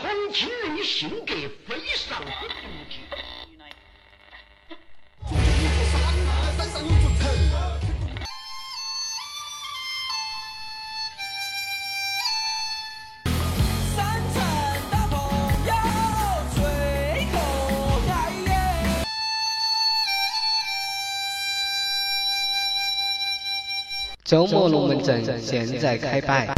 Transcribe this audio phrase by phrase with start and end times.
[0.00, 1.34] 重庆人性格
[1.68, 1.76] 非
[2.08, 2.98] 常之独特。
[13.94, 13.98] 三
[14.32, 14.34] 层
[14.90, 15.12] 大朋
[15.66, 15.70] 友
[16.54, 16.58] 最
[17.30, 17.34] 可
[18.10, 18.10] 爱
[18.46, 18.50] 耶！
[24.24, 26.48] 周末龙门阵现在开摆。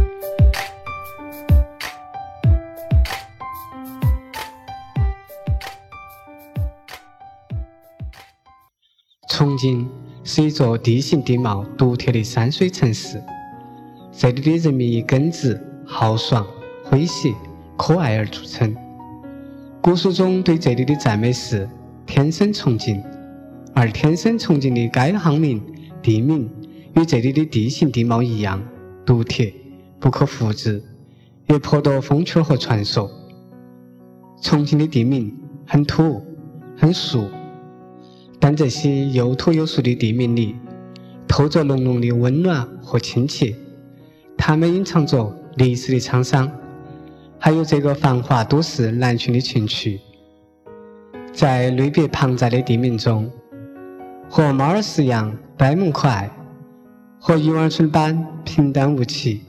[9.35, 9.89] 重庆
[10.23, 13.19] 是一座地形地貌独特的山水城市，
[14.11, 16.45] 这里的人民以耿直、豪爽、
[16.87, 17.33] 诙谐、
[17.75, 18.75] 可爱而著称。
[19.81, 21.67] 古书中对这里的赞美是
[22.05, 23.03] “天生重庆”，
[23.73, 25.59] 而天生重庆的该行名、
[26.03, 26.47] 地名
[26.95, 28.61] 与这里的地形地貌一样
[29.03, 29.43] 独特，
[29.99, 30.83] 不可复制，
[31.47, 33.09] 也颇多风趣和传说。
[34.43, 36.21] 重庆的地名很土，
[36.77, 37.27] 很俗。
[38.45, 40.57] 但这些又土又俗的地名里，
[41.25, 43.55] 透着浓浓的温暖和亲切，
[44.37, 46.51] 它们隐藏着历史的沧桑，
[47.39, 50.01] 还有这个繁华都市南浔的情趣。
[51.31, 53.31] 在类别庞杂的地名中，
[54.29, 56.29] 和猫儿式样呆萌可爱，
[57.21, 59.39] 和鱼儿村般平淡无奇，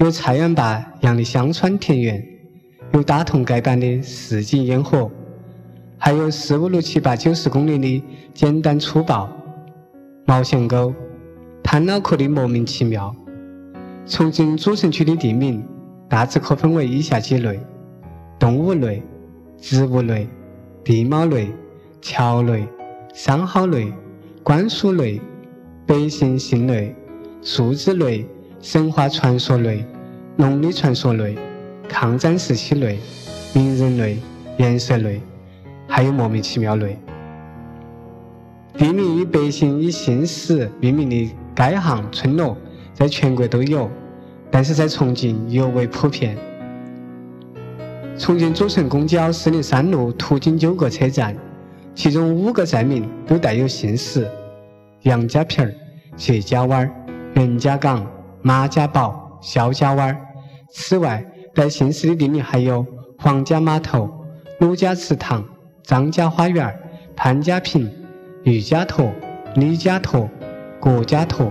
[0.00, 2.26] 有菜园坝样的乡村田园，
[2.94, 5.08] 有大同盖般的市井烟火。
[5.98, 9.28] 还有四五六七八九十公里的简单粗暴，
[10.24, 10.94] 毛线沟、
[11.62, 13.14] 贪脑壳的莫名其妙。
[14.06, 15.62] 重庆主城区的地名
[16.08, 17.60] 大致可分为以下几类：
[18.38, 19.02] 动物类、
[19.58, 20.28] 植物类、
[20.84, 21.50] 地貌类、
[22.00, 22.66] 桥类、
[23.12, 23.92] 商号类、
[24.42, 25.20] 官署类、
[25.84, 26.94] 百姓姓类、
[27.42, 28.24] 数字类、
[28.60, 29.84] 神话传说类、
[30.36, 31.36] 农历传说类、
[31.88, 32.98] 抗战时期类、
[33.52, 34.16] 名人类、
[34.58, 35.20] 颜色类。
[35.88, 36.96] 还有莫名其妙类。
[38.74, 41.26] 地名与百姓以姓氏命名的
[41.56, 42.56] 街巷村落，
[42.94, 43.90] 在全国都有，
[44.52, 46.38] 但是在重庆尤为普遍。
[48.16, 51.36] 重庆主城公交四零三路途经九个车站，
[51.94, 54.30] 其中五个站名都带有姓氏：
[55.02, 55.74] 杨家坪儿、
[56.16, 56.90] 谢家湾儿、
[57.34, 58.06] 袁家岗、
[58.42, 60.16] 马家堡、肖家湾儿。
[60.70, 62.86] 此外，带姓氏的地名还有
[63.18, 64.08] 黄家码头、
[64.60, 65.44] 鲁家祠堂。
[65.88, 66.78] 张家花园、
[67.16, 67.90] 潘家坪、
[68.42, 69.10] 余家坨、
[69.54, 70.28] 李家坨、
[70.78, 71.50] 郭家坨、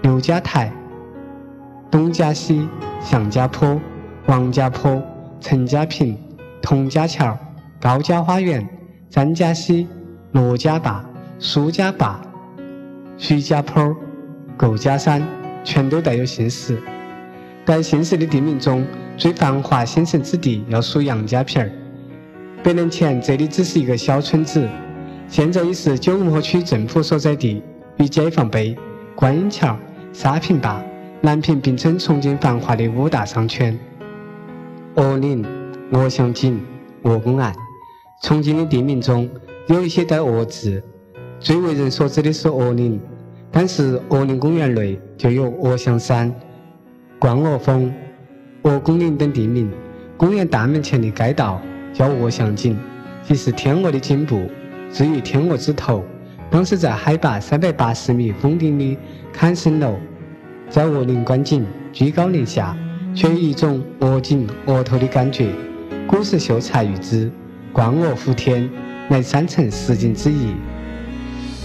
[0.00, 0.72] 刘家台、
[1.90, 2.66] 董家溪、
[3.02, 3.78] 向家坡、
[4.28, 5.02] 王家坡、
[5.42, 6.18] 陈家坪、
[6.62, 7.36] 童家桥、
[7.78, 8.66] 高家花园、
[9.10, 9.86] 张家溪、
[10.32, 11.04] 罗家坝、
[11.38, 12.18] 苏家坝、
[13.18, 13.94] 徐家坡、
[14.56, 15.22] 构家山，
[15.62, 16.82] 全都带有姓氏。
[17.66, 18.86] 在姓氏的地名中
[19.18, 21.70] 最繁华兴盛之地，要数杨家坪儿。
[22.62, 24.68] 百年前，这里只是一个小村子，
[25.28, 27.62] 现在已是九龙坡区政府所在地，
[27.98, 28.76] 与解放碑、
[29.14, 29.76] 观音桥、
[30.12, 30.82] 沙坪坝、
[31.20, 33.78] 南坪并称重庆繁华的五大商圈。
[34.96, 35.44] 鹅岭、
[35.92, 36.60] 鹅祥井、
[37.02, 37.54] 鹅公岸，
[38.22, 39.30] 重庆的地名中
[39.68, 40.82] 有一些带“鹅”字，
[41.38, 43.00] 最为人所知的是鹅岭，
[43.52, 46.34] 但是鹅岭公园内就有鹅祥山、
[47.20, 47.94] 观鹅峰、
[48.62, 49.70] 鹅公岭等地名。
[50.16, 51.62] 公园大门前的街道。
[51.96, 52.76] 叫鹅翔井，
[53.26, 54.50] 即是天鹅的颈部。
[54.92, 56.04] 至于天鹅之头，
[56.50, 58.98] 当时在海拔三百八十米峰顶的
[59.32, 59.96] 坎森楼，
[60.68, 61.64] 在鹅岭观景，
[61.94, 62.76] 居高临下，
[63.14, 65.48] 却有一种鹅颈鹅头的感觉。
[66.06, 67.30] 古时秀才喻之，
[67.72, 68.68] 观鹅伏天，
[69.08, 70.54] 乃山城十景之一。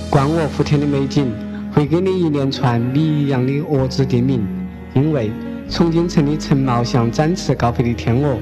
[0.10, 1.30] 观鹅伏天的美景，
[1.74, 4.48] 会给你一连串谜一样的鹅字地名，
[4.94, 5.30] 因为
[5.70, 8.38] 重庆城的城貌像展翅高飞的天鹅。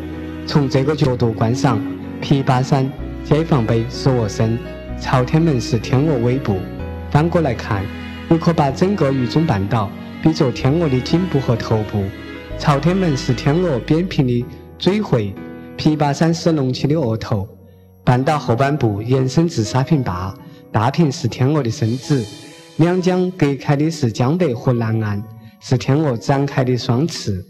[0.50, 1.80] 从这个角度观赏，
[2.24, 2.92] 琵琶山、
[3.24, 4.58] 解放碑是鹅身，
[5.00, 6.58] 朝天门是天鹅尾部。
[7.12, 7.86] 反过来看，
[8.28, 9.92] 你可把整个渝中半岛
[10.24, 12.04] 比作天鹅的颈部和头部。
[12.58, 14.44] 朝天门是天鹅扁平的
[14.80, 15.36] 嘴喙，
[15.78, 17.48] 琵琶山是隆起的额头。
[18.04, 20.34] 半岛后半部延伸至沙坪坝，
[20.72, 22.26] 大坪是天鹅的身子。
[22.78, 25.24] 两江隔开的是江北和南岸，
[25.60, 27.46] 是天鹅展开的双翅。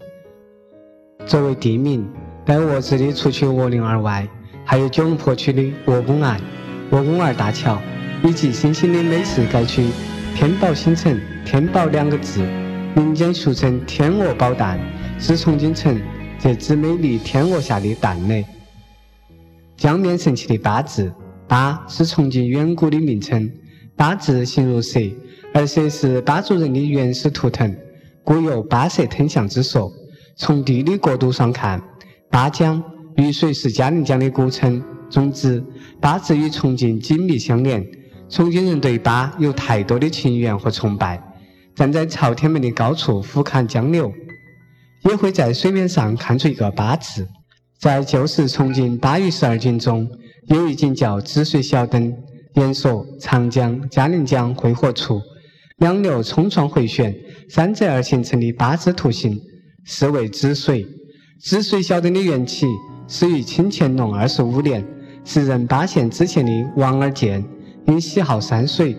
[1.26, 2.06] 作为地名。
[2.50, 4.28] 带鹅字的，除去鹅岭而外，
[4.66, 6.42] 还有九龙坡区的鹅公岸、
[6.90, 7.80] 鹅公岸大桥，
[8.24, 9.88] 以及新兴的美食街区
[10.36, 11.16] 天宝新城。
[11.46, 12.42] 天宝两个字，
[12.96, 14.80] 民间俗称天鹅宝蛋，
[15.20, 16.02] 是重庆城
[16.40, 18.44] 这只美丽天鹅下的蛋嘞。
[19.78, 21.14] 江面神奇的八字，
[21.48, 23.48] 八是重庆远古的名称，
[23.96, 25.00] 八字形如蛇，
[25.54, 27.76] 而蛇是巴族人的原始图腾，
[28.24, 29.94] 故有八蛇吞象之说。
[30.36, 31.80] 从地理角度上看。
[32.30, 32.82] 巴江
[33.18, 34.84] 渝水是嘉陵江的古称。
[35.10, 35.64] 总之，
[36.00, 37.84] 八字与重庆紧密相连。
[38.30, 41.22] 重庆人对八有太多的情缘和崇拜。
[41.74, 44.14] 站在朝天门的高处俯瞰江流，
[45.06, 47.28] 也会在水面上看出一个八字。
[47.80, 50.08] 在旧时重庆八月十二景中，
[50.48, 52.16] 有一景叫止水小灯，
[52.54, 55.20] 言说长江、嘉陵江汇合处，
[55.78, 57.16] 两流冲撞回旋，
[57.50, 59.42] 三折而形成的八字图形，
[59.86, 60.86] 是为止水。
[61.42, 62.68] 止水小灯的缘起
[63.08, 64.86] 始于清乾隆二十五年。
[65.24, 67.44] 时任巴县知县的王尔建
[67.86, 68.98] 因喜好山水，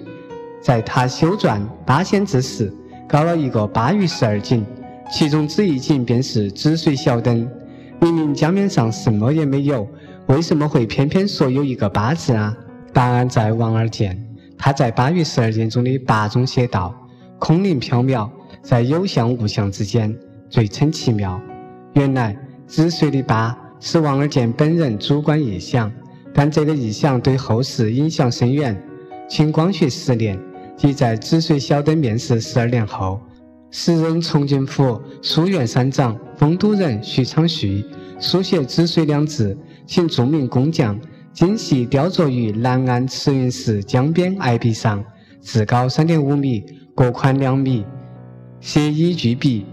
[0.63, 2.73] 在他修撰《八仙志》时，
[3.09, 4.65] 搞了一个八月十二景，
[5.13, 7.47] 其中之一景便是止水小灯。
[8.01, 9.87] 明明江面上什么也没有，
[10.27, 12.57] 为什么会偏偏说有一个八字啊？
[12.93, 14.19] 答案在王尔建，
[14.57, 16.95] 他在《八月十二景》中的八中写道
[17.39, 18.31] ：“空灵缥缈，
[18.63, 20.17] 在有相无相之间，
[20.49, 21.41] 最称奇妙。”
[21.95, 25.91] 原来止水的八是王尔建本人主观臆想。
[26.33, 28.81] 但这个意象对后世影响深远。
[29.29, 30.39] 清光绪十年，
[30.77, 33.21] 即在止水小灯面世十二年后，
[33.71, 37.85] 时任重庆府书院三长、丰都人徐昌绪
[38.21, 40.99] 书写“止水”两字，请著名工匠
[41.33, 45.05] 精细雕琢于南岸慈云寺江边崖壁上，
[45.41, 46.65] 字高三点五米，
[46.95, 47.85] 各宽两米，
[48.61, 49.67] 写以巨笔，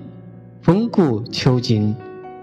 [0.61, 1.95] 风骨遒劲，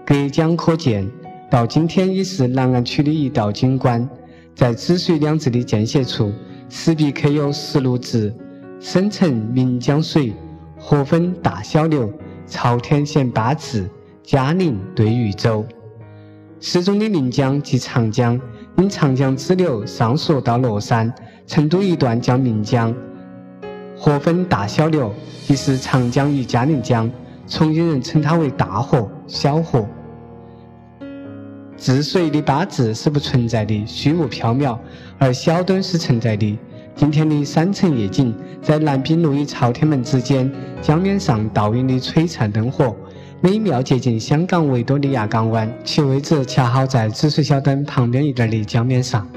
[0.05, 1.09] 隔江可见。
[1.49, 4.07] 到今天已是南岸区的一道景观。
[4.53, 6.31] 在“止水”两字的间歇处，
[6.69, 8.33] 石壁刻有十六字
[8.79, 10.33] ：“省城岷江水，
[10.77, 12.11] 河分大小流，
[12.47, 13.89] 朝天显八字，
[14.23, 15.65] 嘉陵对渝州。”
[16.61, 18.39] 诗中的岷江即长江，
[18.77, 21.13] 因长江支流上溯到乐山、
[21.45, 22.95] 成都一段叫岷江。
[23.97, 25.13] 河分大小流，
[25.45, 27.09] 即是长江与嘉陵江。
[27.47, 29.87] 重庆人称它为大河、小河。
[31.77, 34.77] 治水的八字是不存在的，虚无缥缈；
[35.19, 36.57] 而小灯是存在的。
[36.95, 40.51] 今天的山城夜景，在南滨路与朝天门之间，
[40.81, 42.95] 江面上倒映的璀璨灯火，
[43.41, 49.27] 美妙接近香港维多利亚港湾，其位置恰好在止水小灯旁边一点的江面上。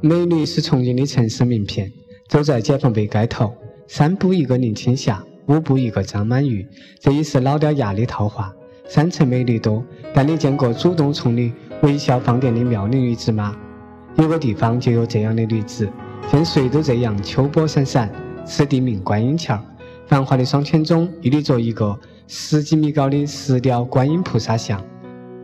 [0.00, 1.92] 美女是重庆的城市名片。
[2.28, 3.54] 走在解放碑街头，
[3.86, 6.66] 三步一个林青霞，五步一个张曼玉，
[7.00, 8.52] 这也是老掉牙的套话。
[8.86, 9.82] 山城美女多，
[10.14, 11.52] 但你见过主动从你
[11.82, 13.56] 微笑放电的妙龄女子吗？
[14.16, 15.88] 有个地方就有这样的女子，
[16.30, 18.10] 见谁都这样秋波闪闪。
[18.44, 19.58] 此地名观音桥，
[20.06, 24.82] 繁华的双圈中屹立着一个十几米高的石雕观音菩萨像。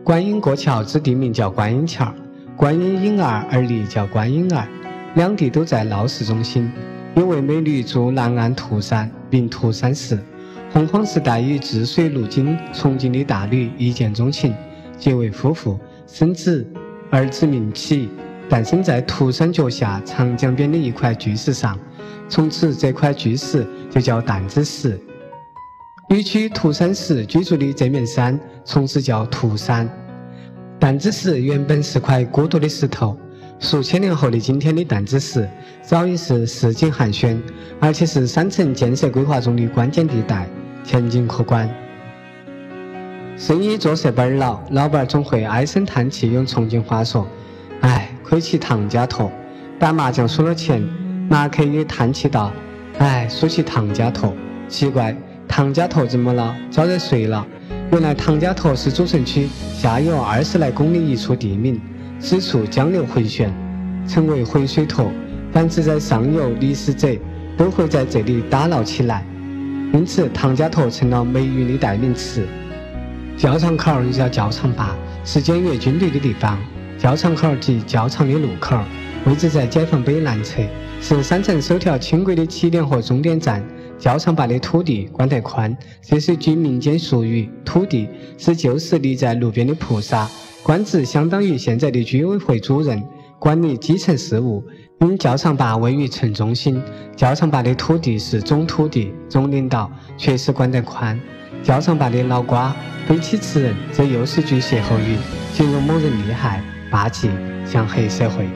[0.03, 2.11] 观音过桥之地名叫观音桥，
[2.55, 4.67] 观音婴儿而立叫观音儿，
[5.15, 6.71] 两地都在闹市中心。
[7.15, 10.19] 有位美女住南岸涂山，名涂山寺。
[10.71, 14.53] 洪荒时代与治水路经重庆的大吕一见钟情，
[14.97, 16.67] 结为夫妇，生子，
[17.09, 18.09] 儿子名启，
[18.49, 21.79] 诞生在涂山脚下长江边的一块巨石上。
[22.27, 24.99] 从此，这块巨石就叫担子石。
[26.09, 29.89] 与取涂山时居住的这面山，从此叫涂山。
[30.77, 33.17] 担子石原本是块孤独的石头，
[33.59, 35.49] 数千年后的今天的担子石，
[35.81, 37.39] 早已是市井寒暄，
[37.79, 40.47] 而且是山城建设规划中的关键地带。
[40.83, 41.67] 前景可观，
[43.35, 46.31] 生意做色本儿老，老板总会唉声叹气。
[46.31, 47.27] 用重庆话说
[47.81, 49.31] ：“哎，亏起唐家坨，
[49.79, 50.87] 打麻将输了钱。”
[51.27, 52.51] 马克也叹气道
[52.99, 54.31] ：“哎，输起唐家坨，
[54.67, 56.55] 奇怪，唐家坨怎么了？
[56.69, 57.47] 招惹谁了？
[57.91, 61.81] 原来唐家坨是主城区下游二十来公里一处地名，
[62.19, 63.53] 此处江流回旋，
[64.07, 65.11] 称为回水坨。
[65.51, 67.07] 凡是在上游历史者，
[67.55, 69.23] 都会在这里打捞起来。”
[69.93, 72.45] 因此，唐家坨成了霉运的代名词。
[73.37, 76.57] 教场口又叫教场坝，是检阅军队的地方。
[76.97, 78.77] 教场口及教场的路口，
[79.25, 80.61] 位置在解放碑南侧，
[81.01, 83.63] 是山城首条轻轨的起点和终点站。
[83.97, 90.29] 教场坝的土地管得宽，这是句民间俗语，土地是旧时立在路边的菩萨，
[90.63, 93.01] 官职相当于现在的居委会主任，
[93.39, 94.63] 管理基层事务。
[95.01, 96.81] 因教场坝位于城中心，
[97.15, 101.19] 教场坝的土地是总土地，总领导确实管得宽。
[101.61, 102.75] 教场坝的老瓜
[103.07, 105.17] 背起吃人，这又是句歇后语，
[105.53, 107.29] 形容某人厉害、霸气，
[107.65, 108.47] 像黑社会。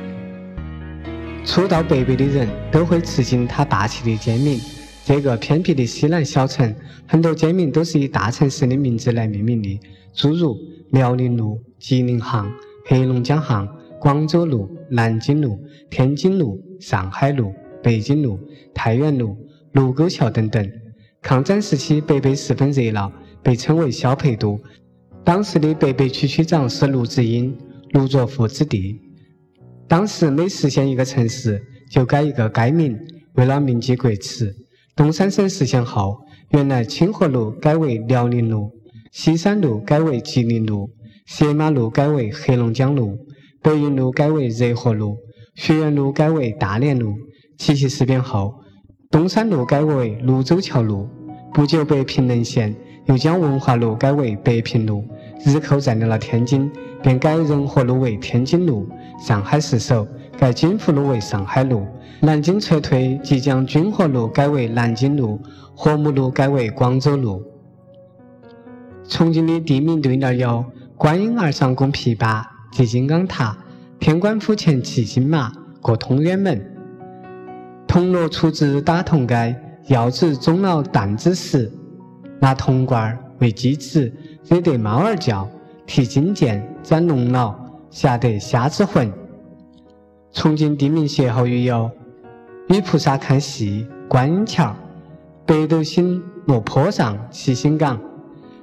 [1.46, 4.60] 初到北碚的人都会吃惊他霸气的奸名。
[5.10, 6.72] 这个偏僻的西南小城，
[7.08, 9.80] 很多街名都是以大城市的名字来命名的，
[10.13, 10.56] 诸如
[10.92, 12.48] 辽宁路、吉林巷、
[12.86, 13.68] 黑龙江巷。
[14.00, 17.51] 广州路、南京路、天津路、上海路、
[17.82, 18.39] 北京路、
[18.72, 19.36] 太原路、
[19.72, 20.72] 卢沟桥等等。
[21.24, 23.12] 抗战时期，北碚十分热闹，
[23.42, 24.62] 被称为“小陪都”。
[25.25, 27.58] 当时的北碚区区长是卢子英，
[27.94, 29.01] 卢作孚之弟。
[29.88, 32.96] 当时每实现一个城市，就改一个街名，
[33.34, 34.56] 为了铭记国耻。
[35.00, 36.18] 东三省实现后，
[36.50, 38.70] 原来清河路改为辽宁路，
[39.13, 40.89] 西山路改为吉林路，
[41.25, 43.18] 斜马路改为黑龙江路，
[43.63, 45.15] 北云路改为热河路，
[45.56, 47.13] 学院路改为大连路。
[47.58, 48.53] 七七事变后，
[49.10, 51.08] 东山路改为泸州桥路。
[51.53, 52.75] 不久，北平沦陷，
[53.06, 55.06] 又将文化路改为北平路。
[55.46, 56.70] 日寇占领了天津，
[57.01, 58.86] 便改仁和路为天津路；
[59.25, 60.06] 上海失守，
[60.39, 61.86] 改金福路为上海路；
[62.22, 65.38] 南京撤退，即将军河路改为南京路，
[65.75, 67.43] 和睦路改为广州路。
[69.10, 70.63] 重庆的地名对联有：
[70.96, 72.41] 观音儿上供琵琶，
[72.72, 73.53] 即金刚塔；
[74.00, 76.58] 天官府前骑金马，过通远门；
[77.86, 79.53] 铜锣出自打铜街，
[79.88, 81.69] 药子中了担子石，
[82.39, 84.10] 拿铜罐儿为鸡子。
[84.46, 85.46] 惹得猫儿叫，
[85.86, 87.60] 提金剑斩龙脑，
[87.91, 89.12] 吓得瞎子魂。
[90.31, 91.89] 重庆地名歇后语有：
[92.67, 94.75] 女菩萨看戏观音桥，
[95.45, 98.00] 北斗星落坡上七星岗，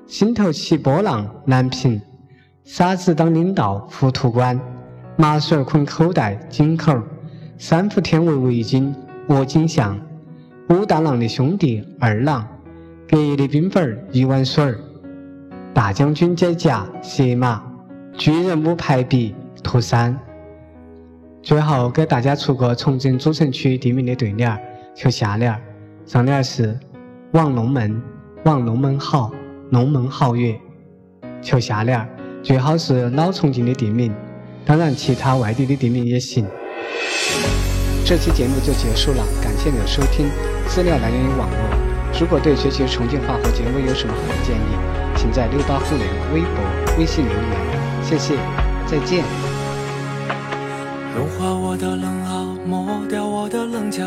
[0.07, 2.01] 心头起波浪难平，
[2.63, 4.59] 傻子当领导糊涂官，
[5.17, 7.03] 麻绳捆口袋井口，
[7.59, 8.95] 三伏天围围巾
[9.29, 9.99] 卧井巷，
[10.69, 12.47] 武大郎的兄弟二郎，
[13.09, 14.79] 隔夜的冰粉一碗水儿。
[15.75, 17.61] 大将军解甲鞋马，
[18.17, 20.17] 巨人舞排比涂山。
[21.47, 24.59] 最后给大家出个重庆主城区地名的对联儿，
[24.97, 25.57] 求下联。
[26.05, 26.77] 上联是
[27.35, 28.03] 望龙门，
[28.47, 29.31] 望龙门好，
[29.71, 30.59] 龙门好月。
[31.41, 32.05] 求下联，
[32.43, 34.13] 最好是老重庆的地名，
[34.65, 36.45] 当然其他外地的地名也行。
[38.05, 40.29] 这期节目就结束了，感谢你的收听。
[40.67, 42.19] 资料来源于网络。
[42.19, 48.35] 如果对学习重庆话或节目有什么好的建议，请在六八互联微博、微信留言，谢谢，
[48.85, 49.23] 再见。
[51.17, 54.05] 融化我的冷傲，抹掉我的棱角，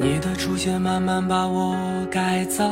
[0.00, 1.76] 你的出现慢慢把我
[2.10, 2.64] 改造，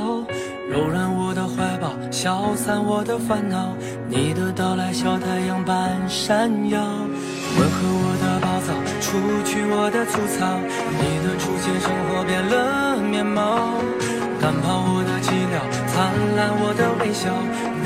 [0.69, 3.77] 柔软我的怀抱，消散我的烦恼，
[4.09, 10.59] 你的到来像太阳般闪耀，温和我的暴躁，除去我的粗糙，
[10.99, 13.71] 你的出现，生活变了面貌，
[14.41, 17.31] 赶跑我的寂寥，灿烂我的微笑。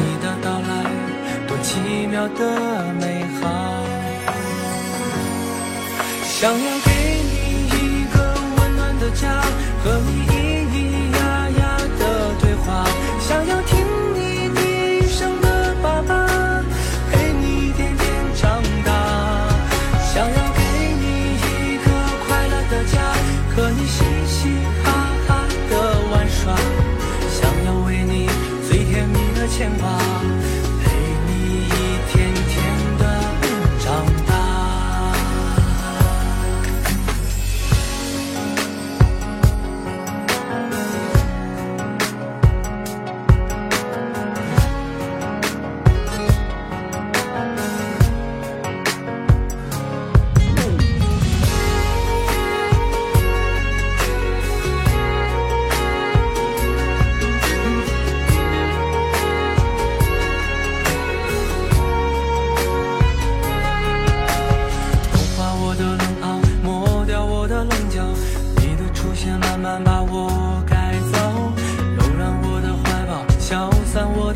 [0.01, 0.73] 你的到来，
[1.47, 3.70] 多奇妙的美好，
[6.41, 6.91] 想要给
[7.23, 9.43] 你一个温暖的家，
[9.85, 10.40] 和你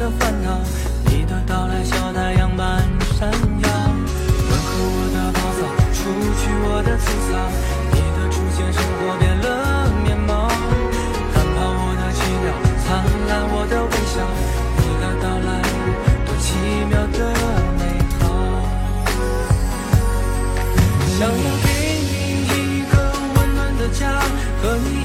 [0.05, 0.61] 的烦恼，
[1.07, 2.83] 你的到来，小太阳般
[3.19, 3.69] 闪耀，
[4.51, 7.33] 温和我的暴躁，除去我的粗糙，
[7.91, 9.47] 你的出现，生活变了
[10.05, 10.31] 面貌，
[11.33, 12.53] 看跑我的寂寥，
[12.85, 12.87] 灿
[13.29, 14.15] 烂我的微笑，
[14.77, 15.49] 你的到来，
[16.27, 16.45] 多奇
[16.91, 17.19] 妙的
[17.79, 17.83] 美
[18.21, 18.23] 好，
[21.17, 21.67] 想要给
[22.05, 22.13] 你
[22.45, 22.93] 一个
[23.37, 24.21] 温暖的家，
[24.61, 25.04] 和你。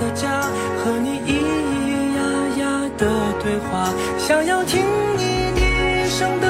[0.00, 0.40] 的家
[0.82, 2.22] 和你咿咿呀
[2.58, 3.06] 呀的
[3.42, 4.82] 对话，想要听
[5.18, 5.22] 你
[5.60, 6.49] 一生的。